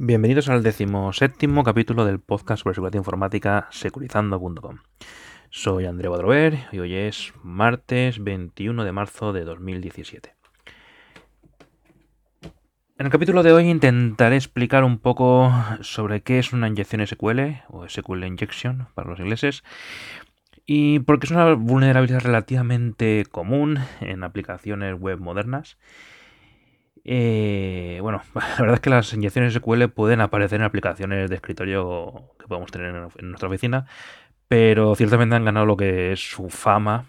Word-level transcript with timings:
Bienvenidos 0.00 0.48
al 0.48 0.62
decimoséptimo 0.62 1.64
capítulo 1.64 2.04
del 2.04 2.20
podcast 2.20 2.62
sobre 2.62 2.76
seguridad 2.76 2.96
informática 2.96 3.66
securizando.com. 3.72 4.78
Soy 5.50 5.86
André 5.86 6.06
Badrover 6.06 6.56
y 6.70 6.78
hoy 6.78 6.94
es 6.94 7.32
martes 7.42 8.22
21 8.22 8.84
de 8.84 8.92
marzo 8.92 9.32
de 9.32 9.42
2017. 9.42 10.36
En 12.42 13.06
el 13.06 13.10
capítulo 13.10 13.42
de 13.42 13.50
hoy 13.50 13.68
intentaré 13.68 14.36
explicar 14.36 14.84
un 14.84 14.98
poco 14.98 15.52
sobre 15.80 16.22
qué 16.22 16.38
es 16.38 16.52
una 16.52 16.68
inyección 16.68 17.04
SQL 17.04 17.64
o 17.66 17.88
SQL 17.88 18.22
Injection 18.22 18.86
para 18.94 19.10
los 19.10 19.18
ingleses 19.18 19.64
y 20.64 21.00
porque 21.00 21.26
es 21.26 21.32
una 21.32 21.54
vulnerabilidad 21.54 22.20
relativamente 22.20 23.26
común 23.28 23.80
en 24.00 24.22
aplicaciones 24.22 24.94
web 24.94 25.18
modernas 25.18 25.76
eh, 27.04 27.98
bueno, 28.02 28.22
la 28.34 28.56
verdad 28.58 28.74
es 28.74 28.80
que 28.80 28.90
las 28.90 29.12
inyecciones 29.12 29.54
SQL 29.54 29.86
pueden 29.88 30.20
aparecer 30.20 30.60
en 30.60 30.66
aplicaciones 30.66 31.30
de 31.30 31.36
escritorio 31.36 32.32
que 32.38 32.46
podemos 32.46 32.70
tener 32.70 32.94
en 33.16 33.28
nuestra 33.28 33.48
oficina, 33.48 33.86
pero 34.48 34.94
ciertamente 34.94 35.36
han 35.36 35.44
ganado 35.44 35.66
lo 35.66 35.76
que 35.76 36.12
es 36.12 36.20
su 36.20 36.48
fama 36.50 37.06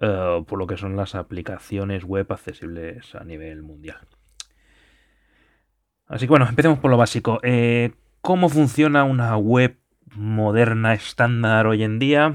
eh, 0.00 0.44
por 0.46 0.58
lo 0.58 0.66
que 0.66 0.76
son 0.76 0.96
las 0.96 1.14
aplicaciones 1.14 2.04
web 2.04 2.30
accesibles 2.30 3.14
a 3.16 3.24
nivel 3.24 3.62
mundial. 3.62 3.98
Así 6.06 6.26
que 6.26 6.30
bueno, 6.30 6.46
empecemos 6.48 6.78
por 6.78 6.90
lo 6.90 6.96
básico. 6.96 7.40
Eh, 7.42 7.92
¿Cómo 8.20 8.48
funciona 8.48 9.04
una 9.04 9.36
web 9.36 9.76
moderna 10.14 10.94
estándar 10.94 11.66
hoy 11.66 11.82
en 11.82 11.98
día? 11.98 12.34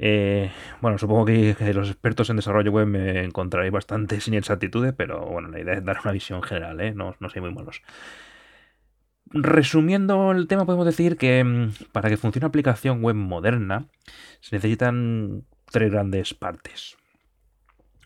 Eh, 0.00 0.52
bueno, 0.80 0.96
supongo 0.96 1.24
que, 1.24 1.56
los 1.74 1.90
expertos 1.90 2.30
en 2.30 2.36
desarrollo 2.36 2.70
web 2.70 2.86
me 2.86 3.24
encontraréis 3.24 3.72
bastante 3.72 4.20
sin 4.20 4.34
inexactitudes, 4.34 4.94
pero 4.96 5.26
bueno, 5.26 5.48
la 5.48 5.60
idea 5.60 5.74
es 5.74 5.84
dar 5.84 5.98
una 6.04 6.12
visión 6.12 6.40
general, 6.42 6.80
¿eh? 6.80 6.94
no, 6.94 7.16
no 7.18 7.28
soy 7.28 7.42
muy 7.42 7.52
malos. 7.52 7.82
Resumiendo 9.30 10.30
el 10.30 10.46
tema, 10.46 10.64
podemos 10.64 10.86
decir 10.86 11.16
que 11.16 11.42
mm, 11.42 11.72
para 11.92 12.08
que 12.08 12.16
funcione 12.16 12.44
una 12.44 12.48
aplicación 12.48 13.02
web 13.02 13.16
moderna 13.16 13.86
se 14.40 14.56
necesitan 14.56 15.44
tres 15.70 15.90
grandes 15.90 16.32
partes. 16.32 16.96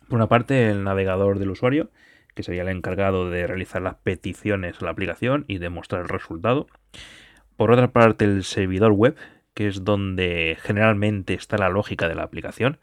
Por 0.08 0.16
una 0.16 0.28
parte, 0.28 0.70
el 0.70 0.84
navegador 0.84 1.38
del 1.38 1.50
usuario, 1.50 1.90
que 2.34 2.42
sería 2.42 2.62
el 2.62 2.68
encargado 2.68 3.30
de 3.30 3.46
realizar 3.46 3.82
las 3.82 3.96
peticiones 3.96 4.80
a 4.80 4.86
la 4.86 4.90
aplicación 4.90 5.44
y 5.46 5.58
de 5.58 5.68
mostrar 5.68 6.02
el 6.02 6.08
resultado. 6.08 6.66
Por 7.56 7.70
otra 7.70 7.92
parte, 7.92 8.24
el 8.24 8.44
servidor 8.44 8.92
web, 8.92 9.16
que 9.54 9.68
es 9.68 9.84
donde 9.84 10.56
generalmente 10.60 11.34
está 11.34 11.58
la 11.58 11.68
lógica 11.68 12.08
de 12.08 12.14
la 12.14 12.22
aplicación. 12.22 12.78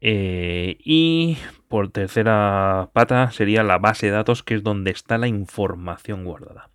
Eh, 0.00 0.76
y 0.80 1.38
por 1.68 1.90
tercera 1.90 2.90
pata 2.92 3.30
sería 3.30 3.62
la 3.62 3.78
base 3.78 4.06
de 4.06 4.12
datos, 4.12 4.42
que 4.42 4.54
es 4.54 4.62
donde 4.62 4.90
está 4.90 5.18
la 5.18 5.28
información 5.28 6.24
guardada. 6.24 6.70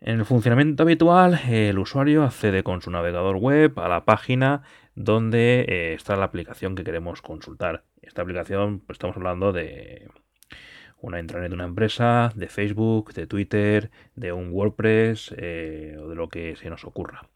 En 0.00 0.18
el 0.18 0.26
funcionamiento 0.26 0.82
habitual, 0.82 1.40
el 1.48 1.78
usuario 1.78 2.24
accede 2.24 2.62
con 2.62 2.82
su 2.82 2.90
navegador 2.90 3.36
web 3.36 3.78
a 3.80 3.88
la 3.88 4.04
página 4.04 4.62
donde 4.94 5.64
eh, 5.66 5.94
está 5.94 6.14
la 6.16 6.26
aplicación 6.26 6.74
que 6.74 6.84
queremos 6.84 7.22
consultar. 7.22 7.84
Esta 8.02 8.20
aplicación, 8.20 8.80
pues 8.80 8.96
estamos 8.96 9.16
hablando 9.16 9.52
de 9.52 10.08
una 11.04 11.20
intranet 11.20 11.50
de 11.50 11.54
una 11.54 11.64
empresa, 11.64 12.32
de 12.34 12.48
Facebook, 12.48 13.12
de 13.12 13.26
Twitter, 13.26 13.90
de 14.16 14.32
un 14.32 14.50
WordPress 14.50 15.34
eh, 15.36 15.96
o 16.00 16.08
de 16.08 16.14
lo 16.14 16.28
que 16.28 16.56
se 16.56 16.70
nos 16.70 16.84
ocurra. 16.84 17.28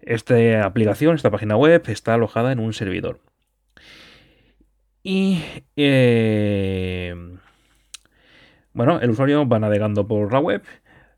Esta 0.00 0.64
aplicación, 0.64 1.14
esta 1.14 1.30
página 1.30 1.56
web, 1.56 1.82
está 1.86 2.14
alojada 2.14 2.52
en 2.52 2.58
un 2.58 2.72
servidor. 2.72 3.20
Y 5.02 5.42
eh, 5.76 7.14
bueno, 8.72 9.00
el 9.00 9.10
usuario 9.10 9.48
va 9.48 9.58
navegando 9.58 10.06
por 10.06 10.32
la 10.32 10.40
web, 10.40 10.62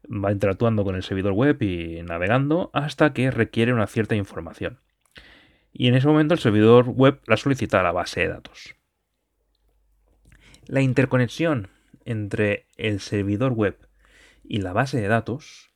va 0.06 0.32
interactuando 0.32 0.84
con 0.84 0.94
el 0.94 1.02
servidor 1.02 1.32
web 1.32 1.60
y 1.62 2.02
navegando 2.02 2.70
hasta 2.74 3.12
que 3.12 3.30
requiere 3.30 3.72
una 3.72 3.86
cierta 3.86 4.14
información. 4.14 4.78
Y 5.72 5.88
en 5.88 5.94
ese 5.94 6.06
momento 6.06 6.34
el 6.34 6.40
servidor 6.40 6.88
web 6.88 7.20
la 7.26 7.36
solicita 7.36 7.80
a 7.80 7.82
la 7.82 7.92
base 7.92 8.20
de 8.20 8.28
datos. 8.28 8.79
La 10.70 10.82
interconexión 10.82 11.66
entre 12.04 12.66
el 12.76 13.00
servidor 13.00 13.54
web 13.54 13.76
y 14.44 14.60
la 14.60 14.72
base 14.72 15.00
de 15.00 15.08
datos 15.08 15.72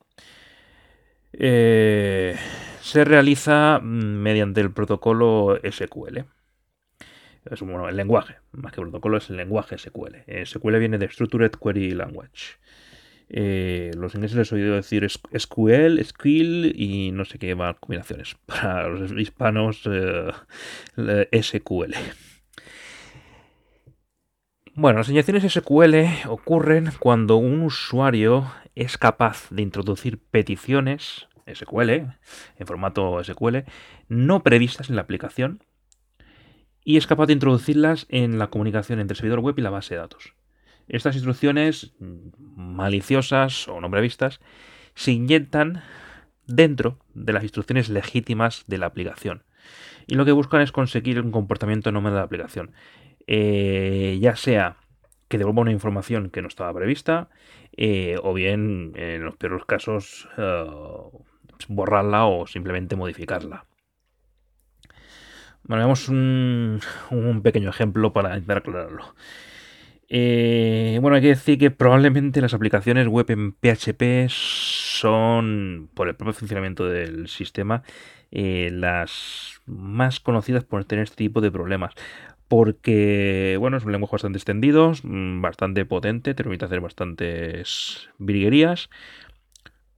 eh, 1.32 2.37
se 2.81 3.04
realiza 3.04 3.81
mediante 3.83 4.60
el 4.60 4.71
protocolo 4.71 5.59
SQL. 5.69 6.19
Es 7.50 7.60
bueno, 7.62 7.88
el 7.88 7.97
lenguaje, 7.97 8.37
más 8.53 8.72
que 8.72 8.83
protocolo, 8.83 9.16
es 9.16 9.28
el 9.31 9.37
lenguaje 9.37 9.78
SQL. 9.78 10.15
SQL 10.47 10.78
viene 10.78 10.99
de 10.99 11.10
Structured 11.10 11.50
Query 11.60 11.91
Language. 11.91 12.60
Eh, 13.31 13.91
los 13.97 14.15
ingleses 14.15 14.38
les 14.38 14.53
he 14.53 14.54
oído 14.54 14.77
decir 14.77 15.10
SQL, 15.10 16.00
SQL 16.04 16.66
y 16.72 17.10
no 17.10 17.25
sé 17.25 17.41
qué 17.41 17.56
más 17.56 17.75
combinaciones. 17.81 18.37
Para 18.47 18.87
los 18.91 19.10
hispanos, 19.10 19.83
eh, 19.91 20.31
SQL. 21.43 21.97
Bueno, 24.76 24.98
las 24.98 25.08
inyecciones 25.08 25.44
SQL 25.52 26.28
ocurren 26.28 26.90
cuando 26.98 27.36
un 27.36 27.62
usuario 27.62 28.50
es 28.74 28.98
capaz 28.98 29.48
de 29.50 29.62
introducir 29.62 30.18
peticiones 30.18 31.28
SQL, 31.46 31.90
en 31.90 32.66
formato 32.66 33.22
SQL, 33.22 33.58
no 34.08 34.42
previstas 34.42 34.90
en 34.90 34.96
la 34.96 35.02
aplicación, 35.02 35.62
y 36.82 36.96
es 36.96 37.06
capaz 37.06 37.26
de 37.26 37.34
introducirlas 37.34 38.06
en 38.08 38.36
la 38.40 38.48
comunicación 38.48 38.98
entre 38.98 39.12
el 39.12 39.16
servidor 39.16 39.38
web 39.38 39.54
y 39.56 39.62
la 39.62 39.70
base 39.70 39.94
de 39.94 40.00
datos. 40.00 40.34
Estas 40.88 41.14
instrucciones 41.14 41.92
maliciosas 42.00 43.68
o 43.68 43.80
no 43.80 43.88
previstas 43.92 44.41
se 44.96 45.12
inyectan 45.12 45.84
dentro 46.48 46.98
de 47.14 47.32
las 47.32 47.44
instrucciones 47.44 47.91
legítimas 47.91 48.64
de 48.66 48.78
la 48.78 48.86
aplicación. 48.86 49.44
Y 50.08 50.16
lo 50.16 50.24
que 50.24 50.32
buscan 50.32 50.60
es 50.62 50.72
conseguir 50.72 51.20
un 51.20 51.30
comportamiento 51.30 51.92
nómada 51.92 52.16
de 52.16 52.20
la 52.20 52.26
aplicación. 52.26 52.72
Eh, 53.26 54.18
ya 54.20 54.36
sea 54.36 54.76
que 55.28 55.38
devuelva 55.38 55.62
una 55.62 55.72
información 55.72 56.30
que 56.30 56.42
no 56.42 56.48
estaba 56.48 56.72
prevista, 56.74 57.28
eh, 57.76 58.16
o 58.22 58.34
bien, 58.34 58.92
en 58.96 59.24
los 59.24 59.36
peores 59.36 59.64
casos, 59.64 60.28
eh, 60.36 60.66
borrarla 61.68 62.26
o 62.26 62.46
simplemente 62.46 62.96
modificarla. 62.96 63.64
Bueno, 65.64 65.80
veamos 65.80 66.08
un, 66.10 66.80
pequeño 67.42 67.70
ejemplo 67.70 68.12
para 68.12 68.34
intentar 68.34 68.58
aclararlo. 68.58 69.14
bueno, 70.10 71.16
hay 71.16 71.22
que 71.22 71.28
decir 71.28 71.58
que 71.58 71.70
probablemente 71.70 72.42
las 72.42 72.52
aplicaciones 72.52 73.08
web 73.08 73.30
en 73.30 73.52
PHP 73.52 74.28
son, 74.28 75.88
por 75.94 76.08
el 76.08 76.16
propio 76.16 76.34
funcionamiento 76.34 76.86
del 76.86 77.28
sistema, 77.28 77.82
las 78.30 79.62
más 79.66 80.20
conocidas 80.20 80.64
por 80.64 80.84
tener 80.84 81.04
este 81.04 81.16
tipo 81.16 81.41
de 81.41 81.50
problemas 81.50 81.94
porque, 82.56 83.56
bueno, 83.59 83.76
es 83.78 83.84
un 83.84 83.91
lenguaje 83.91 84.12
bastante 84.12 84.38
extendido, 84.38 84.92
bastante 85.03 85.84
potente, 85.84 86.34
te 86.34 86.44
permite 86.44 86.65
hacer 86.65 86.81
bastantes 86.81 88.09
virguerías, 88.19 88.91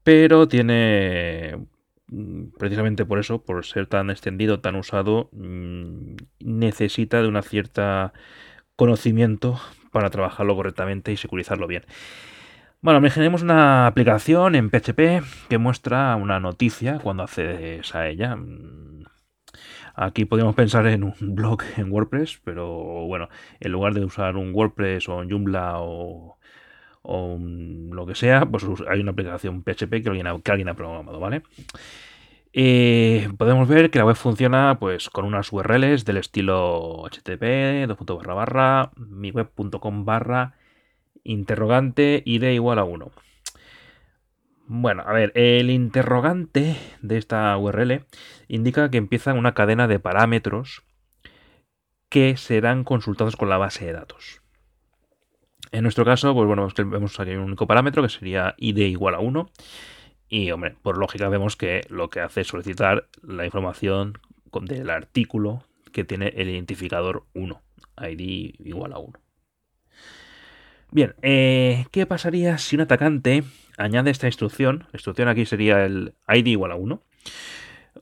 pero 0.02 0.48
tiene, 0.48 1.66
mm, 2.08 2.44
precisamente 2.58 3.04
por 3.04 3.18
eso, 3.18 3.44
por 3.44 3.66
ser 3.66 3.86
tan 3.88 4.08
extendido, 4.08 4.60
tan 4.60 4.74
usado, 4.76 5.28
mm, 5.32 6.16
necesita 6.40 7.20
de 7.20 7.28
una 7.28 7.42
cierta 7.42 8.14
conocimiento 8.74 9.60
para 9.92 10.08
trabajarlo 10.08 10.56
correctamente 10.56 11.12
y 11.12 11.18
securizarlo 11.18 11.66
bien. 11.66 11.84
Bueno, 12.80 13.00
imaginemos 13.00 13.42
una 13.42 13.86
aplicación 13.86 14.54
en 14.54 14.70
PHP 14.70 15.22
que 15.50 15.58
muestra 15.58 16.16
una 16.16 16.40
noticia 16.40 17.00
cuando 17.00 17.24
accedes 17.24 17.94
a 17.94 18.08
ella. 18.08 18.38
Aquí 19.98 20.26
podríamos 20.26 20.54
pensar 20.54 20.86
en 20.88 21.04
un 21.04 21.14
blog 21.20 21.62
en 21.78 21.90
WordPress, 21.90 22.40
pero 22.44 22.66
bueno, 23.06 23.30
en 23.60 23.72
lugar 23.72 23.94
de 23.94 24.04
usar 24.04 24.36
un 24.36 24.54
WordPress 24.54 25.08
o 25.08 25.16
un 25.16 25.30
Joomla 25.30 25.76
o, 25.80 26.36
lo 27.02 28.06
que 28.06 28.14
sea, 28.14 28.44
pues 28.44 28.64
hay 28.88 29.00
una 29.00 29.12
aplicación 29.12 29.62
PHP 29.62 30.02
que 30.02 30.08
alguien 30.10 30.68
ha, 30.68 30.74
programado, 30.74 31.18
¿vale? 31.18 31.42
Eh, 32.52 33.30
podemos 33.38 33.68
ver 33.68 33.90
que 33.90 33.98
la 33.98 34.04
web 34.04 34.16
funciona 34.16 34.76
pues 34.78 35.08
con 35.08 35.24
unas 35.24 35.52
URLs 35.52 36.04
del 36.04 36.16
estilo 36.18 37.04
http 37.10 37.86
miweb.com 38.96 40.04
barra 40.04 40.54
interrogante 41.22 42.22
id 42.24 42.42
igual 42.44 42.78
a 42.78 42.84
1. 42.84 43.10
Bueno, 44.68 45.04
a 45.06 45.12
ver, 45.12 45.30
el 45.36 45.70
interrogante 45.70 46.76
de 47.00 47.18
esta 47.18 47.56
URL 47.56 48.04
indica 48.48 48.90
que 48.90 48.98
empieza 48.98 49.32
una 49.32 49.54
cadena 49.54 49.86
de 49.86 50.00
parámetros 50.00 50.82
que 52.08 52.36
serán 52.36 52.82
consultados 52.82 53.36
con 53.36 53.48
la 53.48 53.58
base 53.58 53.86
de 53.86 53.92
datos. 53.92 54.42
En 55.70 55.84
nuestro 55.84 56.04
caso, 56.04 56.34
pues 56.34 56.46
bueno, 56.48 56.68
vemos 56.76 57.20
aquí 57.20 57.30
un 57.30 57.44
único 57.44 57.68
parámetro 57.68 58.02
que 58.02 58.08
sería 58.08 58.54
id 58.58 58.76
igual 58.78 59.14
a 59.14 59.20
1. 59.20 59.50
Y, 60.28 60.50
hombre, 60.50 60.76
por 60.82 60.98
lógica 60.98 61.28
vemos 61.28 61.54
que 61.54 61.82
lo 61.88 62.10
que 62.10 62.20
hace 62.20 62.40
es 62.40 62.48
solicitar 62.48 63.08
la 63.22 63.44
información 63.44 64.18
del 64.62 64.90
artículo 64.90 65.62
que 65.92 66.02
tiene 66.02 66.28
el 66.36 66.48
identificador 66.48 67.26
1, 67.34 67.62
id 68.10 68.54
igual 68.58 68.92
a 68.94 68.98
1. 68.98 69.12
Bien, 70.90 71.14
eh, 71.22 71.86
¿qué 71.90 72.06
pasaría 72.06 72.58
si 72.58 72.76
un 72.76 72.82
atacante 72.82 73.44
añade 73.76 74.10
esta 74.10 74.26
instrucción? 74.26 74.86
La 74.92 74.98
instrucción 74.98 75.28
aquí 75.28 75.46
sería 75.46 75.84
el 75.84 76.14
ID 76.28 76.46
igual 76.46 76.72
a 76.72 76.76
1. 76.76 77.02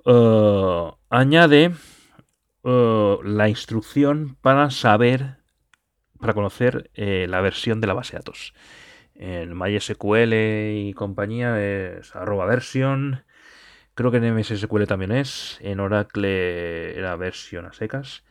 Eh, 0.06 0.92
añade 1.10 1.72
eh, 2.64 3.16
la 3.24 3.48
instrucción 3.48 4.36
para 4.40 4.70
saber, 4.70 5.36
para 6.18 6.34
conocer 6.34 6.90
la 6.94 7.40
versión 7.40 7.80
de 7.80 7.86
la 7.86 7.94
base 7.94 8.12
de 8.12 8.18
datos. 8.18 8.54
En 9.14 9.56
MySQL 9.56 10.34
y 10.34 10.92
compañía 10.94 11.60
es 11.62 12.14
arroba 12.16 12.46
version. 12.46 13.24
Creo 13.94 14.10
que 14.10 14.16
en 14.16 14.34
MSSQL 14.34 14.86
también 14.86 15.12
es. 15.12 15.58
En 15.60 15.78
Oracle 15.80 16.98
era 16.98 17.14
versión 17.16 17.64
a 17.66 17.72
secas. 17.72 18.24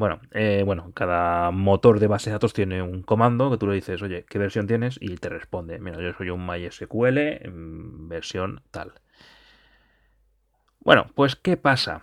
Bueno, 0.00 0.18
eh, 0.30 0.62
bueno, 0.64 0.92
cada 0.94 1.50
motor 1.50 2.00
de 2.00 2.06
base 2.06 2.30
de 2.30 2.32
datos 2.32 2.54
tiene 2.54 2.80
un 2.80 3.02
comando 3.02 3.50
que 3.50 3.58
tú 3.58 3.66
le 3.66 3.74
dices, 3.74 4.00
oye, 4.00 4.24
¿qué 4.26 4.38
versión 4.38 4.66
tienes? 4.66 4.96
Y 4.98 5.18
te 5.18 5.28
responde, 5.28 5.78
mira, 5.78 6.00
yo 6.00 6.14
soy 6.14 6.30
un 6.30 6.46
MySQL 6.46 7.18
versión 8.08 8.62
tal. 8.70 8.94
Bueno, 10.78 11.10
pues 11.14 11.36
¿qué 11.36 11.58
pasa? 11.58 12.00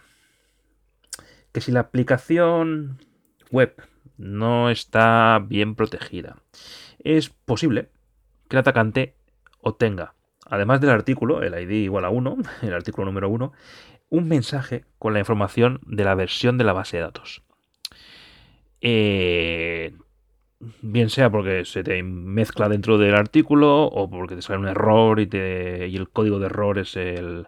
Que 1.52 1.60
si 1.60 1.72
la 1.72 1.80
aplicación 1.80 3.00
web 3.50 3.74
no 4.16 4.70
está 4.70 5.44
bien 5.44 5.74
protegida, 5.74 6.44
es 7.00 7.30
posible 7.30 7.90
que 8.48 8.58
el 8.58 8.60
atacante 8.60 9.16
obtenga, 9.60 10.14
además 10.46 10.82
del 10.82 10.92
artículo, 10.92 11.42
el 11.42 11.60
ID 11.60 11.86
igual 11.86 12.06
a 12.06 12.12
1, 12.12 12.38
el 12.62 12.74
artículo 12.76 13.06
número 13.06 13.28
1, 13.28 13.54
un 14.10 14.28
mensaje 14.28 14.86
con 15.00 15.14
la 15.14 15.20
información 15.20 15.80
de 15.88 16.04
la 16.04 16.14
versión 16.14 16.60
de 16.60 16.64
la 16.64 16.74
base 16.74 16.98
de 16.98 17.02
datos. 17.02 17.47
Eh, 18.82 19.94
bien 20.82 21.10
sea 21.10 21.30
porque 21.30 21.66
se 21.66 21.84
te 21.84 22.02
mezcla 22.04 22.70
dentro 22.70 22.98
del 22.98 23.16
artículo 23.16 23.86
o 23.86 24.10
porque 24.10 24.36
te 24.36 24.42
sale 24.42 24.60
un 24.60 24.68
error 24.68 25.20
y, 25.20 25.30
el 25.32 26.10
código 26.10 26.40
de 26.40 26.48
error 26.48 26.80
es, 26.80 26.96
el, 26.96 27.48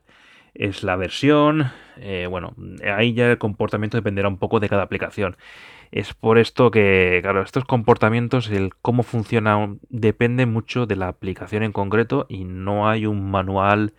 es 0.53 0.83
la 0.83 0.95
versión. 0.95 1.71
Eh, 1.97 2.27
bueno, 2.29 2.55
ahí 2.95 3.13
ya 3.13 3.31
el 3.31 3.37
comportamiento 3.37 3.97
dependerá 3.97 4.27
un 4.27 4.37
poco 4.37 4.59
de 4.59 4.69
cada 4.69 4.83
aplicación. 4.83 5.37
Es 5.91 6.13
por 6.13 6.37
esto 6.37 6.69
que, 6.71 7.19
claro, 7.23 7.41
estos 7.41 7.65
comportamientos, 7.65 8.49
el 8.49 8.75
cómo 8.75 9.03
funciona, 9.03 9.75
depende 9.89 10.45
mucho 10.45 10.85
de 10.85 10.95
la 10.95 11.07
aplicación 11.07 11.63
en 11.63 11.71
concreto 11.71 12.27
y 12.29 12.43
no 12.45 12.87
hay 12.87 13.07
un 13.07 13.31
manual 13.31 13.93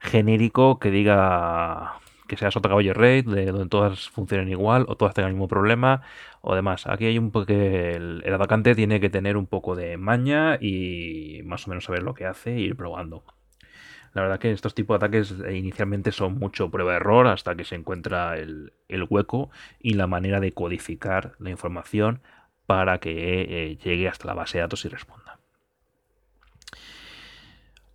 genérico 0.00 0.78
que 0.78 0.90
diga 0.90 1.94
que 2.28 2.36
sea 2.36 2.52
sota 2.52 2.68
caballo 2.68 2.94
rey, 2.94 3.22
de 3.22 3.46
donde 3.46 3.68
todas 3.68 4.08
funcionen 4.10 4.48
igual 4.50 4.84
o 4.88 4.96
todas 4.96 5.14
tengan 5.14 5.30
el 5.30 5.34
mismo 5.34 5.48
problema 5.48 6.02
o 6.42 6.54
demás. 6.54 6.86
Aquí 6.86 7.06
hay 7.06 7.18
un 7.18 7.32
poco 7.32 7.46
que 7.46 7.92
el, 7.92 8.22
el, 8.24 8.34
atacante 8.34 8.74
tiene 8.76 9.00
que 9.00 9.10
tener 9.10 9.36
un 9.36 9.46
poco 9.46 9.74
de 9.74 9.96
maña 9.96 10.58
y 10.60 11.40
más 11.44 11.66
o 11.66 11.70
menos 11.70 11.84
saber 11.84 12.02
lo 12.04 12.14
que 12.14 12.26
hace 12.26 12.54
e 12.54 12.60
ir 12.60 12.76
probando. 12.76 13.24
La 14.14 14.22
verdad 14.22 14.38
que 14.38 14.50
estos 14.50 14.74
tipos 14.74 14.98
de 14.98 15.06
ataques 15.06 15.34
eh, 15.46 15.56
inicialmente 15.56 16.12
son 16.12 16.38
mucho 16.38 16.70
prueba-error 16.70 17.26
hasta 17.28 17.54
que 17.54 17.64
se 17.64 17.74
encuentra 17.74 18.38
el, 18.38 18.72
hueco 19.08 19.50
y 19.80 19.94
la 19.94 20.06
manera 20.06 20.40
de 20.40 20.52
codificar 20.52 21.34
la 21.38 21.50
información 21.50 22.20
para 22.66 22.98
que 22.98 23.70
eh, 23.70 23.78
llegue 23.82 24.08
hasta 24.08 24.26
la 24.26 24.34
base 24.34 24.58
de 24.58 24.62
datos 24.62 24.84
y 24.84 24.88
responda. 24.88 25.38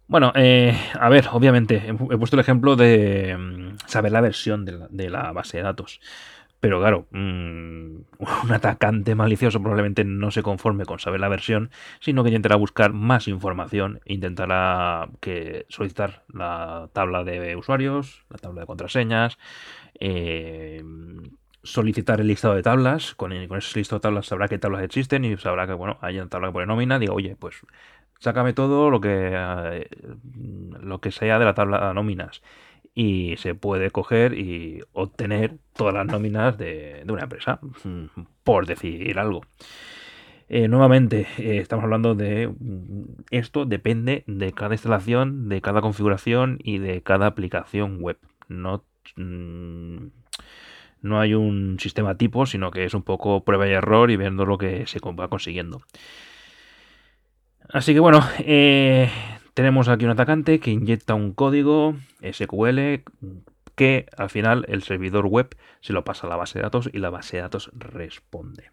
Bueno, 0.07 0.31
eh, 0.35 0.77
a 0.99 1.09
ver, 1.09 1.27
obviamente, 1.31 1.81
he, 1.87 1.93
puesto 1.93 2.35
el 2.35 2.41
ejemplo 2.41 2.75
de 2.75 3.35
mm, 3.37 3.62
saber 3.85 4.11
la 4.11 4.21
versión 4.21 4.65
de 4.65 5.09
la 5.09 5.31
base 5.31 5.57
de 5.57 5.63
datos. 5.63 5.99
Pero 6.63 6.79
claro, 6.79 7.07
mm, 7.11 7.95
un 8.45 8.51
atacante 8.53 9.15
malicioso 9.15 9.59
probablemente 9.59 10.05
no 10.05 10.31
se 10.31 10.43
conforme 10.43 10.85
con 10.85 10.97
saber 10.97 11.19
la 11.19 11.27
versión, 11.27 11.71
sino 11.99 12.23
que 12.23 12.29
intentará 12.29 12.55
buscar 12.55 12.93
más 12.93 13.27
información 13.27 13.99
intentará 14.05 15.09
que 15.19 15.65
solicitar 15.67 16.23
la 16.33 16.87
tabla 16.93 17.25
de 17.25 17.57
usuarios, 17.57 18.23
la 18.29 18.37
tabla 18.37 18.61
de 18.61 18.67
contraseñas, 18.67 19.37
eh, 19.99 20.81
solicitar 21.63 22.21
el 22.21 22.27
listado 22.27 22.55
de 22.55 22.63
tablas. 22.63 23.13
Con, 23.15 23.33
ese 23.33 23.79
listado 23.79 23.99
de 23.99 24.03
tablas 24.03 24.27
sabrá 24.27 24.47
qué 24.47 24.57
tablas 24.57 24.83
existen 24.83 25.25
y 25.25 25.35
sabrá 25.35 25.67
que, 25.67 25.73
bueno, 25.73 25.97
hay 25.99 26.17
una 26.17 26.29
tabla 26.29 26.47
que 26.47 26.53
pone 26.53 26.67
nómina. 26.67 26.97
Digo, 26.97 27.13
oye, 27.13 27.35
pues 27.37 27.57
sácame 28.19 28.53
todo 28.53 28.89
lo 28.89 29.01
que, 29.01 29.33
eh, 29.33 29.89
lo 30.79 31.01
que 31.01 31.11
sea 31.11 31.39
de 31.39 31.45
la 31.45 31.53
tabla 31.53 31.89
de 31.89 31.93
nóminas 31.93 32.41
y 32.95 33.35
se 33.37 33.55
puede 33.55 33.91
coger 33.91 34.37
y 34.37 34.83
obtener 34.93 35.57
todas 35.73 35.93
las 35.93 36.05
nóminas 36.05 36.57
de, 36.57 37.03
una 37.07 37.23
empresa, 37.23 37.59
mm, 37.83 38.21
por 38.43 38.65
decir 38.65 39.17
algo. 39.17 39.41
Eh, 40.49 40.67
nuevamente, 40.67 41.25
eh, 41.37 41.57
estamos 41.57 41.83
hablando 41.83 42.15
de 42.15 42.47
mm, 42.47 43.03
esto 43.31 43.65
depende 43.65 44.23
de 44.27 44.51
cada 44.51 44.75
instalación, 44.75 45.49
de 45.49 45.61
cada 45.61 45.81
configuración 45.81 46.59
y 46.63 46.77
de 46.77 47.01
cada 47.01 47.27
aplicación 47.27 47.99
web. 48.01 48.17
No, 48.49 48.83
mm, 49.15 50.07
no 51.01 51.19
hay 51.19 51.33
un 51.33 51.79
sistema 51.79 52.17
tipo, 52.17 52.45
sino 52.45 52.71
que 52.71 52.85
es 52.85 52.93
un 52.93 53.03
poco 53.03 53.43
prueba 53.43 53.67
y 53.67 53.71
error 53.71 54.11
y 54.11 54.17
viendo 54.17 54.45
lo 54.45 54.57
que 54.57 54.85
se 54.87 54.99
va 54.99 55.27
consiguiendo. 55.27 55.81
Así 57.69 57.93
que 57.93 57.99
bueno, 57.99 58.21
eh, 58.39 59.09
tenemos 59.53 59.87
aquí 59.87 60.05
un 60.05 60.11
atacante 60.11 60.59
que 60.59 60.71
inyecta 60.71 61.13
un 61.13 61.33
código 61.33 61.95
SQL 62.21 63.03
que 63.75 64.05
al 64.17 64.29
final 64.29 64.65
el 64.67 64.83
servidor 64.83 65.25
web 65.27 65.55
se 65.81 65.93
lo 65.93 66.03
pasa 66.03 66.27
a 66.27 66.29
la 66.29 66.35
base 66.35 66.59
de 66.59 66.63
datos 66.63 66.89
y 66.91 66.99
la 66.99 67.09
base 67.09 67.37
de 67.37 67.43
datos 67.43 67.71
responde. 67.73 68.71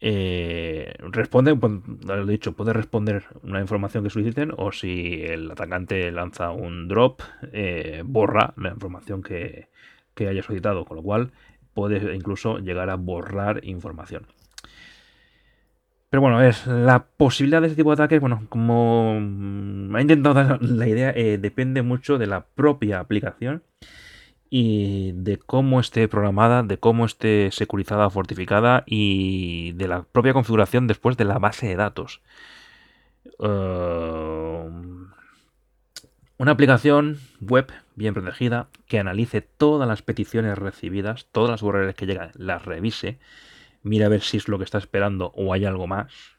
Eh, 0.00 0.94
responde, 0.98 1.56
pues, 1.56 1.72
lo 2.04 2.22
he 2.22 2.30
dicho, 2.30 2.52
puede 2.52 2.74
responder 2.74 3.24
una 3.42 3.60
información 3.60 4.04
que 4.04 4.10
soliciten 4.10 4.52
o 4.56 4.70
si 4.70 5.22
el 5.22 5.50
atacante 5.50 6.10
lanza 6.12 6.50
un 6.50 6.88
drop, 6.88 7.22
eh, 7.52 8.02
borra 8.04 8.52
la 8.58 8.70
información 8.70 9.22
que, 9.22 9.68
que 10.14 10.28
haya 10.28 10.42
solicitado, 10.42 10.84
con 10.84 10.98
lo 10.98 11.02
cual 11.02 11.32
puede 11.72 12.14
incluso 12.14 12.58
llegar 12.58 12.90
a 12.90 12.96
borrar 12.96 13.64
información. 13.64 14.26
Pero 16.14 16.22
bueno, 16.22 16.40
es 16.42 16.64
la 16.68 17.06
posibilidad 17.06 17.60
de 17.60 17.66
este 17.66 17.78
tipo 17.78 17.90
de 17.90 17.94
ataques, 17.94 18.20
bueno, 18.20 18.46
como 18.48 19.14
ha 19.94 20.00
intentado 20.00 20.32
dar 20.32 20.62
la 20.62 20.86
idea, 20.86 21.10
eh, 21.10 21.38
depende 21.38 21.82
mucho 21.82 22.18
de 22.18 22.28
la 22.28 22.46
propia 22.46 23.00
aplicación 23.00 23.64
y 24.48 25.10
de 25.16 25.38
cómo 25.38 25.80
esté 25.80 26.06
programada, 26.06 26.62
de 26.62 26.78
cómo 26.78 27.04
esté 27.04 27.50
securizada 27.50 28.06
o 28.06 28.10
fortificada 28.10 28.84
y 28.86 29.72
de 29.72 29.88
la 29.88 30.04
propia 30.04 30.34
configuración 30.34 30.86
después 30.86 31.16
de 31.16 31.24
la 31.24 31.40
base 31.40 31.66
de 31.66 31.74
datos. 31.74 32.22
Uh, 33.40 34.70
una 36.38 36.52
aplicación 36.52 37.18
web 37.40 37.72
bien 37.96 38.14
protegida 38.14 38.68
que 38.86 39.00
analice 39.00 39.40
todas 39.40 39.88
las 39.88 40.02
peticiones 40.02 40.56
recibidas, 40.58 41.26
todas 41.32 41.50
las 41.50 41.62
URLs 41.64 41.96
que 41.96 42.06
llegan, 42.06 42.30
las 42.36 42.64
revise 42.64 43.18
mira 43.84 44.06
a 44.06 44.08
ver 44.08 44.22
si 44.22 44.38
es 44.38 44.48
lo 44.48 44.58
que 44.58 44.64
está 44.64 44.78
esperando 44.78 45.32
o 45.36 45.52
hay 45.52 45.64
algo 45.64 45.86
más. 45.86 46.34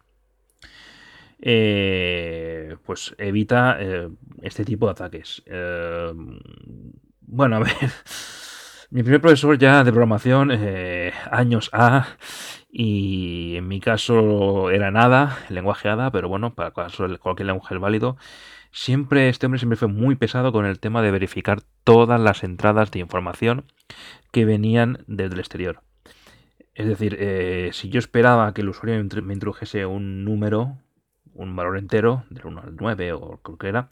Eh, 1.39 2.75
pues 2.85 3.13
evita 3.17 3.77
eh, 3.79 4.09
este 4.41 4.65
tipo 4.65 4.87
de 4.87 4.91
ataques. 4.91 5.43
Eh, 5.45 6.11
bueno, 7.21 7.57
a 7.57 7.59
ver. 7.59 7.73
Mi 8.91 9.01
primer 9.01 9.19
profesor 9.19 9.57
ya 9.57 9.83
de 9.83 9.91
programación, 9.91 10.51
años 11.31 11.69
A, 11.73 12.07
y 12.71 13.55
en 13.57 13.67
mi 13.67 13.79
caso 13.79 14.69
era 14.69 14.91
nada, 14.91 15.39
lenguaje 15.49 15.89
ADA, 15.89 16.11
pero 16.11 16.29
bueno, 16.29 16.53
para 16.53 16.71
cualquier 16.71 17.47
lenguaje 17.47 17.77
válido. 17.77 18.15
Siempre, 18.71 19.27
este 19.27 19.47
hombre 19.47 19.59
siempre 19.59 19.75
fue 19.75 19.87
muy 19.87 20.15
pesado 20.15 20.51
con 20.51 20.65
el 20.65 20.79
tema 20.79 21.01
de 21.01 21.11
verificar 21.11 21.61
todas 21.83 22.21
las 22.21 22.43
entradas 22.43 22.91
de 22.91 22.99
información 22.99 23.65
que 24.31 24.45
venían 24.45 25.03
desde 25.07 25.33
el 25.33 25.39
exterior. 25.39 25.84
Es 26.75 26.85
decir, 26.85 27.15
eh, 27.19 27.69
si 27.71 27.89
yo 27.89 27.99
esperaba 27.99 28.53
que 28.53 28.61
el 28.61 28.69
usuario 28.69 29.01
me 29.23 29.33
introdujese 29.33 29.85
un 29.85 30.25
número, 30.25 30.77
un 31.33 31.55
valor 31.55 31.77
entero, 31.77 32.25
del 32.29 32.45
1 32.45 32.61
al 32.61 32.75
9 32.75 33.13
o 33.13 33.37
creo 33.41 33.57
que 33.57 33.69
era, 33.69 33.87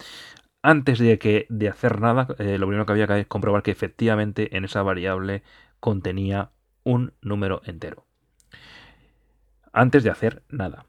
antes 0.62 1.00
de, 1.00 1.18
que, 1.18 1.48
de 1.50 1.70
hacer 1.70 2.02
nada, 2.02 2.28
eh, 2.40 2.58
lo 2.58 2.68
primero 2.68 2.86
que 2.86 2.92
había 2.92 3.08
que 3.08 3.26
comprobar 3.26 3.64
que 3.64 3.72
efectivamente 3.72 4.58
en 4.58 4.66
esa 4.66 4.84
variable 4.84 5.44
contenía 5.80 6.52
un 6.84 7.14
número 7.22 7.62
entero. 7.66 8.06
Antes 9.72 10.04
de 10.04 10.10
hacer 10.10 10.44
nada. 10.50 10.86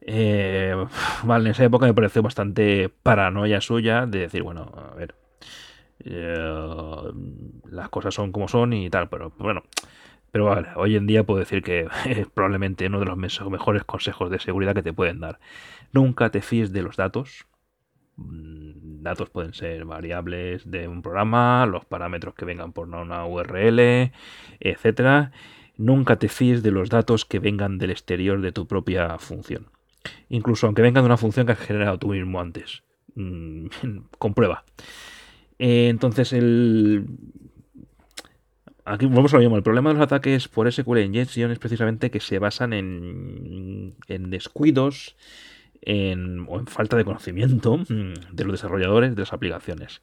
Eh, 0.00 0.74
vale, 1.22 1.44
en 1.44 1.50
esa 1.52 1.64
época 1.64 1.86
me 1.86 1.94
pareció 1.94 2.22
bastante 2.22 2.88
paranoia 2.88 3.60
suya 3.60 4.06
de 4.06 4.18
decir, 4.18 4.42
bueno, 4.42 4.72
a 4.74 4.94
ver, 4.96 5.14
las 7.70 7.88
cosas 7.88 8.14
son 8.14 8.32
como 8.32 8.48
son 8.48 8.72
y 8.72 8.90
tal, 8.90 9.08
pero 9.08 9.32
bueno, 9.38 9.62
pero 10.30 10.46
vale, 10.46 10.68
hoy 10.76 10.96
en 10.96 11.06
día 11.06 11.24
puedo 11.24 11.40
decir 11.40 11.62
que 11.62 11.88
es 12.06 12.26
probablemente 12.28 12.86
uno 12.86 13.00
de 13.00 13.06
los 13.06 13.16
mejores 13.16 13.84
consejos 13.84 14.30
de 14.30 14.38
seguridad 14.38 14.74
que 14.74 14.82
te 14.82 14.92
pueden 14.92 15.20
dar. 15.20 15.38
Nunca 15.92 16.30
te 16.30 16.42
fíes 16.42 16.72
de 16.72 16.82
los 16.82 16.96
datos. 16.96 17.46
Mm, 18.16 19.02
datos 19.02 19.30
pueden 19.30 19.52
ser 19.54 19.84
variables 19.84 20.70
de 20.70 20.88
un 20.88 21.02
programa, 21.02 21.66
los 21.66 21.84
parámetros 21.84 22.34
que 22.34 22.44
vengan 22.44 22.72
por 22.72 22.88
una 22.88 23.26
URL, 23.26 24.12
etcétera. 24.60 25.32
nunca 25.76 26.16
te 26.16 26.28
fíes 26.28 26.62
de 26.62 26.70
los 26.70 26.88
datos 26.88 27.26
que 27.26 27.38
vengan 27.38 27.78
del 27.78 27.90
exterior 27.90 28.40
de 28.40 28.52
tu 28.52 28.66
propia 28.66 29.18
función. 29.18 29.68
Incluso 30.28 30.66
aunque 30.66 30.82
vengan 30.82 31.04
de 31.04 31.06
una 31.06 31.16
función 31.16 31.46
que 31.46 31.52
has 31.52 31.58
generado 31.58 31.98
tú 31.98 32.08
mismo 32.08 32.40
antes. 32.40 32.82
Mm, 33.14 33.66
comprueba. 34.18 34.64
Eh, 35.58 35.88
entonces, 35.88 36.32
el. 36.32 37.06
Aquí 38.88 39.06
vamos 39.06 39.34
a 39.34 39.38
lo 39.38 39.40
mismo. 39.40 39.56
El 39.56 39.64
problema 39.64 39.90
de 39.90 39.94
los 39.94 40.04
ataques 40.04 40.46
por 40.46 40.72
SQL 40.72 40.98
Injection 41.00 41.50
es 41.50 41.58
precisamente 41.58 42.08
que 42.12 42.20
se 42.20 42.38
basan 42.38 42.72
en, 42.72 43.96
descuidos 44.06 45.16
o 45.84 45.90
en 45.90 46.66
falta 46.68 46.96
de 46.96 47.04
conocimiento 47.04 47.78
mm, 47.78 48.32
de 48.32 48.44
los 48.44 48.52
desarrolladores 48.52 49.16
de 49.16 49.22
las 49.22 49.32
aplicaciones. 49.32 50.02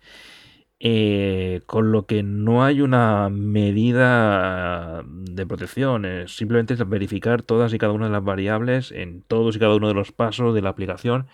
Eh, 0.82 1.62
con 1.66 1.94
lo 1.94 2.06
que 2.08 2.24
no 2.24 2.66
hay 2.66 2.82
una 2.82 3.30
medida 3.30 5.02
de 5.08 5.46
protección, 5.46 6.06
simplemente 6.28 6.74
es 6.74 6.90
verificar 6.90 7.42
todas 7.42 7.74
y 7.74 7.78
cada 7.78 7.94
una 7.94 8.08
de 8.08 8.12
las 8.12 8.24
variables 8.26 8.92
en 8.92 9.22
todos 9.22 9.56
y 9.56 9.60
cada 9.60 9.76
uno 9.76 9.88
de 9.88 9.94
los 9.94 10.12
pasos 10.12 10.54
de 10.54 10.62
la 10.62 10.70
aplicación. 10.70 11.28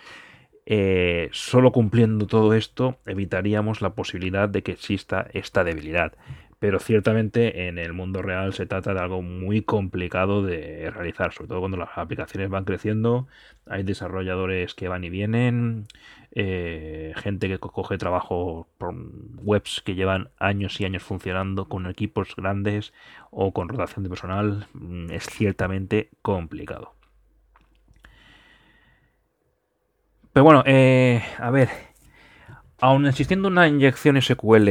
Eh, 0.67 1.29
solo 1.31 1.71
cumpliendo 1.71 2.27
todo 2.27 2.53
esto 2.53 2.99
evitaríamos 3.07 3.81
la 3.81 3.95
posibilidad 3.95 4.47
de 4.47 4.61
que 4.61 4.73
exista 4.73 5.25
esta 5.33 5.63
debilidad 5.63 6.13
pero 6.59 6.79
ciertamente 6.79 7.67
en 7.67 7.77
el 7.77 7.93
mundo 7.93 8.21
real 8.21 8.53
se 8.53 8.65
trata 8.65 8.93
de 8.93 8.99
algo 8.99 9.21
muy 9.21 9.61
complicado 9.61 10.43
de 10.43 10.91
realizar, 10.91 11.31
sobre 11.33 11.47
todo 11.47 11.59
cuando 11.59 11.77
las 11.77 11.97
aplicaciones 11.97 12.49
van 12.49 12.65
creciendo, 12.65 13.27
hay 13.65 13.83
desarrolladores 13.83 14.75
que 14.75 14.89
van 14.89 15.03
y 15.05 15.09
vienen, 15.09 15.87
eh, 16.31 17.13
gente 17.15 17.47
que 17.47 17.59
coge 17.59 17.97
trabajo 17.97 18.67
por 18.77 18.93
webs 19.41 19.81
que 19.83 19.95
llevan 19.95 20.29
años 20.37 20.79
y 20.81 20.85
años 20.85 21.03
funcionando 21.03 21.69
con 21.69 21.87
equipos 21.87 22.35
grandes 22.35 22.93
o 23.31 23.53
con 23.53 23.69
rotación 23.69 24.03
de 24.03 24.09
personal, 24.09 24.67
mm, 24.73 25.11
es 25.11 25.25
ciertamente 25.25 26.09
complicado. 26.21 26.93
Pero 30.33 30.43
bueno, 30.43 30.63
eh, 30.65 31.21
a 31.37 31.49
ver, 31.51 31.69
Aun 32.81 33.05
existiendo 33.05 33.49
una 33.49 33.67
inyección 33.67 34.21
SQL 34.21 34.69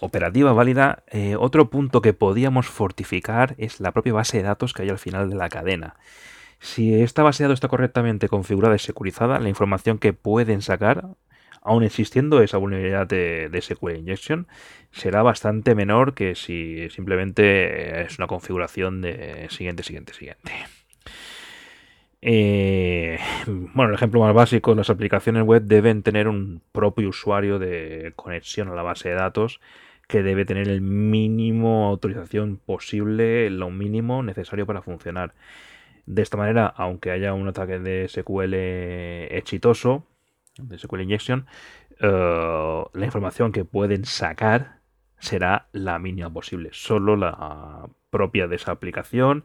operativa 0.00 0.52
válida, 0.52 1.04
eh, 1.06 1.36
otro 1.38 1.70
punto 1.70 2.02
que 2.02 2.12
podíamos 2.12 2.66
fortificar 2.66 3.54
es 3.56 3.78
la 3.78 3.92
propia 3.92 4.14
base 4.14 4.38
de 4.38 4.42
datos 4.42 4.72
que 4.72 4.82
hay 4.82 4.88
al 4.88 4.98
final 4.98 5.30
de 5.30 5.36
la 5.36 5.48
cadena. 5.48 5.94
Si 6.58 7.00
esta 7.00 7.22
base 7.22 7.44
de 7.44 7.48
datos 7.48 7.58
está 7.58 7.68
correctamente 7.68 8.28
configurada 8.28 8.74
y 8.74 8.80
securizada, 8.80 9.38
la 9.38 9.48
información 9.48 9.98
que 9.98 10.12
pueden 10.12 10.60
sacar, 10.60 11.06
aun 11.62 11.84
existiendo 11.84 12.42
esa 12.42 12.58
vulnerabilidad 12.58 13.06
de, 13.06 13.48
de 13.48 13.62
SQL 13.62 13.96
Injection, 13.96 14.48
será 14.90 15.22
bastante 15.22 15.76
menor 15.76 16.14
que 16.14 16.34
si 16.34 16.90
simplemente 16.90 18.02
es 18.02 18.18
una 18.18 18.26
configuración 18.26 19.02
de 19.02 19.46
siguiente, 19.50 19.84
siguiente, 19.84 20.14
siguiente. 20.14 20.52
Eh, 22.22 23.18
bueno, 23.46 23.90
el 23.90 23.94
ejemplo 23.94 24.20
más 24.20 24.34
básico, 24.34 24.74
las 24.74 24.90
aplicaciones 24.90 25.44
web 25.44 25.62
deben 25.62 26.02
tener 26.02 26.28
un 26.28 26.62
propio 26.72 27.08
usuario 27.08 27.58
de 27.58 28.12
conexión 28.16 28.68
a 28.68 28.74
la 28.74 28.82
base 28.82 29.08
de 29.08 29.14
datos 29.14 29.60
que 30.06 30.22
debe 30.24 30.44
tener 30.44 30.68
el 30.68 30.80
mínimo 30.80 31.86
autorización 31.88 32.56
posible, 32.56 33.48
lo 33.48 33.70
mínimo 33.70 34.24
necesario 34.24 34.66
para 34.66 34.82
funcionar. 34.82 35.34
De 36.06 36.22
esta 36.22 36.36
manera, 36.36 36.66
aunque 36.66 37.12
haya 37.12 37.32
un 37.32 37.46
ataque 37.46 37.78
de 37.78 38.08
SQL 38.08 38.54
exitoso, 39.36 40.04
de 40.58 40.78
SQL 40.78 41.02
Injection, 41.02 41.46
eh, 42.00 42.84
la 42.92 43.04
información 43.04 43.52
que 43.52 43.64
pueden 43.64 44.04
sacar 44.04 44.80
será 45.20 45.68
la 45.70 46.00
mínima 46.00 46.32
posible, 46.32 46.70
solo 46.72 47.14
la 47.14 47.88
propia 48.10 48.48
de 48.48 48.56
esa 48.56 48.72
aplicación 48.72 49.44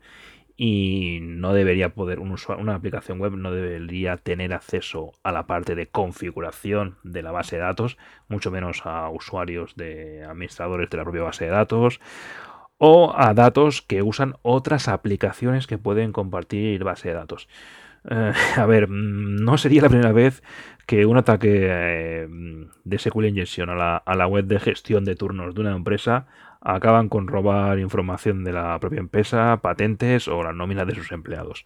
y 0.57 1.19
no 1.21 1.53
debería 1.53 1.93
poder, 1.93 2.19
un 2.19 2.35
una 2.57 2.75
aplicación 2.75 3.19
web 3.19 3.33
no 3.33 3.51
debería 3.51 4.17
tener 4.17 4.53
acceso 4.53 5.11
a 5.23 5.31
la 5.31 5.47
parte 5.47 5.75
de 5.75 5.87
configuración 5.87 6.97
de 7.03 7.23
la 7.23 7.31
base 7.31 7.57
de 7.57 7.63
datos, 7.63 7.97
mucho 8.29 8.51
menos 8.51 8.81
a 8.85 9.09
usuarios 9.09 9.75
de 9.75 10.23
administradores 10.23 10.89
de 10.89 10.97
la 10.97 11.03
propia 11.03 11.23
base 11.23 11.45
de 11.45 11.51
datos 11.51 11.99
o 12.77 13.13
a 13.15 13.33
datos 13.33 13.81
que 13.81 14.01
usan 14.01 14.35
otras 14.41 14.87
aplicaciones 14.87 15.67
que 15.67 15.77
pueden 15.77 16.11
compartir 16.11 16.83
base 16.83 17.09
de 17.09 17.15
datos. 17.15 17.47
Eh, 18.09 18.33
a 18.55 18.65
ver, 18.65 18.87
mm, 18.87 19.43
no 19.43 19.57
sería 19.57 19.81
la 19.81 19.89
primera 19.89 20.11
vez 20.11 20.41
que 20.85 21.05
un 21.05 21.17
ataque 21.17 21.67
eh, 21.69 22.27
de 22.83 22.99
SQL 22.99 23.25
Injection 23.25 23.69
a 23.69 23.75
la, 23.75 23.97
a 23.97 24.15
la 24.15 24.27
web 24.27 24.45
de 24.45 24.59
gestión 24.59 25.03
de 25.03 25.15
turnos 25.15 25.55
de 25.55 25.61
una 25.61 25.75
empresa 25.75 26.27
acaban 26.65 27.09
con 27.09 27.27
robar 27.27 27.79
información 27.79 28.43
de 28.43 28.51
la 28.51 28.79
propia 28.79 28.99
empresa, 28.99 29.59
patentes 29.61 30.27
o 30.27 30.43
la 30.43 30.51
nómina 30.51 30.83
de 30.83 30.95
sus 30.95 31.11
empleados. 31.11 31.63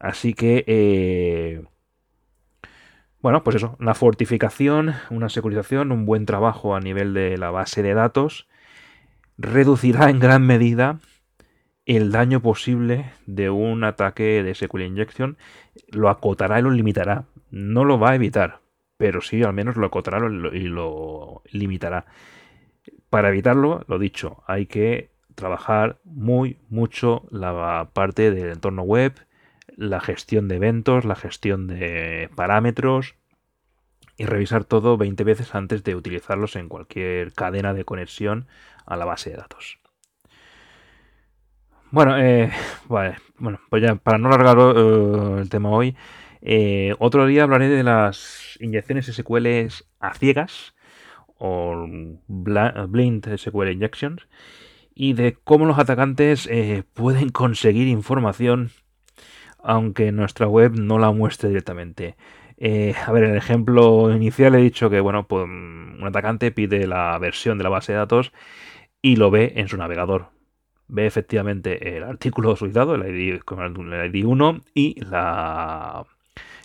Así 0.00 0.32
que, 0.32 0.64
eh, 0.66 1.62
bueno, 3.20 3.44
pues 3.44 3.56
eso, 3.56 3.76
una 3.78 3.94
fortificación, 3.94 4.94
una 5.10 5.28
securización, 5.28 5.92
un 5.92 6.06
buen 6.06 6.24
trabajo 6.24 6.74
a 6.74 6.80
nivel 6.80 7.12
de 7.14 7.36
la 7.36 7.50
base 7.50 7.82
de 7.82 7.94
datos 7.94 8.48
reducirá 9.36 10.08
en 10.10 10.20
gran 10.20 10.46
medida 10.46 11.00
el 11.86 12.10
daño 12.10 12.40
posible 12.40 13.12
de 13.26 13.50
un 13.50 13.84
ataque 13.84 14.42
de 14.42 14.54
SQL 14.54 14.82
Injection, 14.82 15.36
lo 15.90 16.08
acotará 16.08 16.58
y 16.58 16.62
lo 16.62 16.70
limitará. 16.70 17.26
No 17.50 17.84
lo 17.84 17.98
va 17.98 18.12
a 18.12 18.14
evitar, 18.14 18.60
pero 18.96 19.20
sí 19.20 19.42
al 19.42 19.52
menos 19.52 19.76
lo 19.76 19.86
acotará 19.86 20.18
y 20.52 20.62
lo 20.62 21.42
limitará. 21.50 22.06
Para 23.14 23.28
evitarlo, 23.28 23.84
lo 23.86 24.00
dicho, 24.00 24.42
hay 24.44 24.66
que 24.66 25.12
trabajar 25.36 26.00
muy 26.02 26.58
mucho 26.68 27.28
la 27.30 27.90
parte 27.92 28.32
del 28.32 28.50
entorno 28.50 28.82
web, 28.82 29.14
la 29.76 30.00
gestión 30.00 30.48
de 30.48 30.56
eventos, 30.56 31.04
la 31.04 31.14
gestión 31.14 31.68
de 31.68 32.28
parámetros 32.34 33.14
y 34.16 34.24
revisar 34.24 34.64
todo 34.64 34.96
20 34.96 35.22
veces 35.22 35.54
antes 35.54 35.84
de 35.84 35.94
utilizarlos 35.94 36.56
en 36.56 36.68
cualquier 36.68 37.32
cadena 37.32 37.72
de 37.72 37.84
conexión 37.84 38.48
a 38.84 38.96
la 38.96 39.04
base 39.04 39.30
de 39.30 39.36
datos. 39.36 39.78
Bueno, 41.92 42.18
eh, 42.18 42.50
bueno 42.88 43.60
pues 43.70 43.80
ya 43.80 43.94
para 43.94 44.18
no 44.18 44.26
alargar 44.26 44.58
eh, 44.58 45.40
el 45.40 45.48
tema 45.50 45.70
hoy, 45.70 45.96
eh, 46.42 46.96
otro 46.98 47.26
día 47.26 47.44
hablaré 47.44 47.68
de 47.68 47.84
las 47.84 48.58
inyecciones 48.58 49.06
SQL 49.06 49.68
a 50.00 50.14
ciegas 50.14 50.73
o 51.46 51.86
blind 52.26 53.36
SQL 53.36 53.70
injections 53.70 54.26
y 54.94 55.12
de 55.12 55.36
cómo 55.44 55.66
los 55.66 55.78
atacantes 55.78 56.46
eh, 56.50 56.84
pueden 56.94 57.28
conseguir 57.28 57.86
información 57.88 58.70
aunque 59.62 60.12
nuestra 60.12 60.46
web 60.46 60.72
no 60.78 60.98
la 60.98 61.10
muestre 61.10 61.48
directamente. 61.48 62.16
Eh, 62.58 62.94
a 63.06 63.10
ver, 63.12 63.24
en 63.24 63.30
el 63.30 63.36
ejemplo 63.36 64.14
inicial 64.14 64.54
he 64.54 64.58
dicho 64.58 64.90
que 64.90 65.00
bueno, 65.00 65.26
pues, 65.26 65.44
un 65.44 66.02
atacante 66.04 66.50
pide 66.50 66.86
la 66.86 67.18
versión 67.18 67.58
de 67.58 67.64
la 67.64 67.70
base 67.70 67.92
de 67.92 67.98
datos 67.98 68.32
y 69.02 69.16
lo 69.16 69.30
ve 69.30 69.54
en 69.56 69.68
su 69.68 69.76
navegador. 69.76 70.28
Ve 70.86 71.06
efectivamente 71.06 71.96
el 71.96 72.04
artículo 72.04 72.56
solicitado, 72.56 72.94
el 72.94 73.08
ID, 73.08 73.40
el 73.40 74.14
ID 74.14 74.24
1 74.26 74.60
y 74.74 75.00
la 75.00 76.04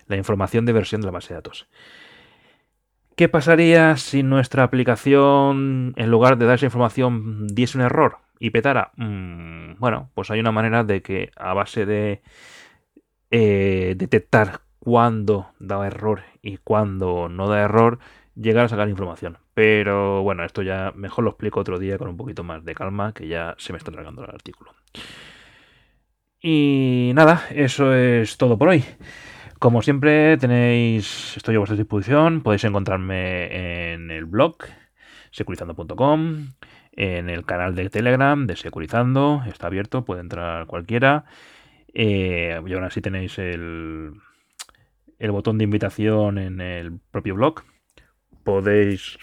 información 0.09 0.65
de 0.65 0.73
versión 0.73 1.01
de 1.01 1.07
la 1.07 1.11
base 1.11 1.29
de 1.29 1.35
datos. 1.35 1.67
¿Qué 3.19 3.27
pasaría 3.27 3.97
si 3.97 4.23
nuestra 4.23 4.63
aplicación, 4.63 5.93
en 5.97 6.09
lugar 6.09 6.37
de 6.37 6.45
dar 6.45 6.55
esa 6.55 6.67
información, 6.67 7.47
diese 7.47 7.77
un 7.77 7.83
error 7.83 8.19
y 8.39 8.51
petara? 8.51 8.93
Mm, 8.95 9.73
bueno, 9.77 10.09
pues 10.13 10.31
hay 10.31 10.39
una 10.39 10.53
manera 10.53 10.85
de 10.85 11.01
que 11.01 11.29
a 11.35 11.53
base 11.53 11.85
de 11.85 12.21
eh, 13.29 13.95
detectar 13.97 14.61
cuándo 14.79 15.49
da 15.59 15.85
error 15.85 16.21
y 16.41 16.59
cuándo 16.59 17.27
no 17.27 17.49
da 17.49 17.59
error, 17.59 17.99
llegar 18.35 18.63
a 18.63 18.69
sacar 18.69 18.87
información. 18.87 19.37
Pero 19.53 20.23
bueno, 20.23 20.45
esto 20.45 20.61
ya 20.61 20.93
mejor 20.95 21.25
lo 21.25 21.31
explico 21.31 21.59
otro 21.59 21.77
día 21.77 21.97
con 21.97 22.07
un 22.07 22.15
poquito 22.15 22.45
más 22.45 22.63
de 22.63 22.73
calma, 22.73 23.11
que 23.11 23.27
ya 23.27 23.53
se 23.57 23.73
me 23.73 23.79
está 23.79 23.91
tragando 23.91 24.23
el 24.23 24.29
artículo. 24.29 24.71
Y 26.41 27.11
nada, 27.13 27.47
eso 27.49 27.93
es 27.93 28.37
todo 28.37 28.57
por 28.57 28.69
hoy. 28.69 28.85
Como 29.59 29.81
siempre, 29.81 30.37
tenéis, 30.37 31.35
estoy 31.35 31.55
a 31.55 31.59
vuestra 31.59 31.75
disposición. 31.75 32.39
Podéis 32.41 32.63
encontrarme 32.63 33.91
en 33.91 34.09
el 34.09 34.23
blog 34.23 34.55
securizando.com, 35.31 36.47
en 36.93 37.29
el 37.29 37.45
canal 37.45 37.75
de 37.75 37.89
Telegram 37.89 38.47
de 38.47 38.55
Securizando, 38.55 39.43
está 39.47 39.67
abierto, 39.67 40.05
puede 40.05 40.21
entrar 40.21 40.65
cualquiera. 40.65 41.25
Eh, 41.93 42.57
y 42.65 42.73
aún 42.73 42.83
así 42.85 43.01
tenéis 43.01 43.37
el, 43.37 44.13
el 45.19 45.31
botón 45.31 45.57
de 45.57 45.65
invitación 45.65 46.37
en 46.37 46.61
el 46.61 46.97
propio 47.11 47.35
blog. 47.35 47.63
Podéis 48.45 49.17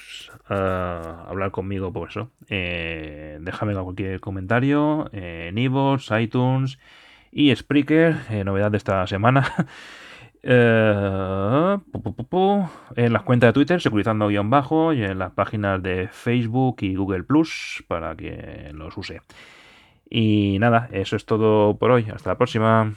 ah, 0.50 1.24
hablar 1.30 1.50
conmigo 1.50 1.94
por 1.94 2.10
eso. 2.10 2.30
Eh, 2.50 3.38
déjame 3.40 3.72
cualquier 3.72 4.20
comentario 4.20 5.08
en 5.12 5.56
iVoox, 5.56 6.10
iTunes 6.20 6.78
y 7.32 7.56
Spreaker. 7.56 8.16
Eh, 8.28 8.44
novedad 8.44 8.70
de 8.70 8.76
esta 8.76 9.06
semana. 9.06 9.50
Eh, 10.42 11.78
en 12.96 13.12
las 13.12 13.22
cuentas 13.22 13.48
de 13.48 13.52
Twitter, 13.52 13.80
securizando 13.80 14.28
guion 14.28 14.50
bajo, 14.50 14.92
y 14.92 15.02
en 15.02 15.18
las 15.18 15.32
páginas 15.32 15.82
de 15.82 16.08
Facebook 16.08 16.76
y 16.80 16.94
Google 16.94 17.24
Plus 17.24 17.84
para 17.88 18.14
que 18.14 18.70
los 18.72 18.96
use. 18.96 19.22
Y 20.08 20.58
nada, 20.60 20.88
eso 20.92 21.16
es 21.16 21.26
todo 21.26 21.76
por 21.76 21.90
hoy. 21.90 22.06
Hasta 22.12 22.30
la 22.30 22.38
próxima. 22.38 22.94